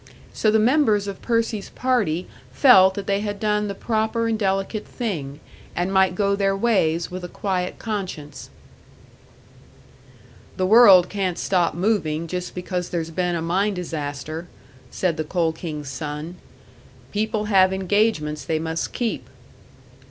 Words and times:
So 0.33 0.49
the 0.49 0.57
members 0.57 1.07
of 1.07 1.21
Percy's 1.21 1.69
party 1.69 2.27
felt 2.51 2.95
that 2.95 3.05
they 3.05 3.19
had 3.19 3.39
done 3.39 3.67
the 3.67 3.75
proper 3.75 4.27
and 4.27 4.39
delicate 4.39 4.87
thing, 4.87 5.39
and 5.75 5.93
might 5.93 6.15
go 6.15 6.35
their 6.35 6.57
ways 6.57 7.11
with 7.11 7.23
a 7.23 7.27
quiet 7.27 7.77
conscience. 7.77 8.49
"The 10.57 10.65
world 10.65 11.07
can't 11.07 11.37
stop 11.37 11.75
moving 11.75 12.25
just 12.25 12.55
because 12.55 12.89
there's 12.89 13.11
been 13.11 13.35
a 13.35 13.43
mine 13.43 13.75
disaster," 13.75 14.47
said 14.89 15.17
the 15.17 15.23
Coal 15.23 15.53
King's 15.53 15.89
son. 15.89 16.37
"People 17.11 17.45
have 17.45 17.71
engagements 17.71 18.43
they 18.43 18.57
must 18.57 18.93
keep." 18.93 19.29